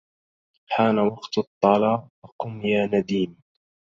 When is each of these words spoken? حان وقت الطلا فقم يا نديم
حان 0.69 0.97
وقت 0.99 1.37
الطلا 1.37 2.07
فقم 2.23 2.65
يا 2.65 2.85
نديم 2.93 3.37